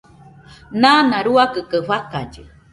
[0.81, 2.41] Nana ruakɨ kaɨ fakallɨ